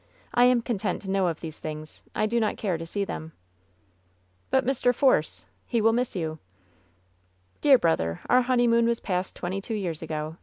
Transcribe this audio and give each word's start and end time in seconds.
I 0.33 0.45
am 0.45 0.63
content 0.63 1.03
to 1.03 1.11
know 1.11 1.27
of 1.27 1.41
these 1.41 1.59
things. 1.59 2.01
I 2.15 2.25
do 2.25 2.39
not 2.39 2.57
care 2.57 2.75
to 2.75 2.87
see 2.87 3.05
them." 3.05 3.33
"But 4.49 4.65
Mr. 4.65 4.95
Force? 4.95 5.45
He 5.67 5.79
will 5.79 5.93
miss 5.93 6.15
you." 6.15 6.39
"Dear 7.61 7.77
brother, 7.77 8.21
our 8.27 8.41
honeymoon 8.41 8.87
was 8.87 8.99
passed 8.99 9.35
twenty 9.35 9.61
two 9.61 9.75
years 9.75 10.01
ago. 10.01 10.37